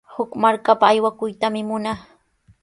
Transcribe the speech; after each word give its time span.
Huk 0.15 0.29
markapa 0.43 0.85
aywakuytami 0.91 1.61
munaa. 1.69 1.99